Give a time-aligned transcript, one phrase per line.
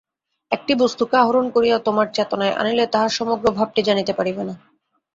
[0.51, 4.55] একটি বস্তুকে আহরণ করিয়া তোমার চেতনায় আনিলে তাহার সমগ্র ভাবটি জানিতে পারিবে না।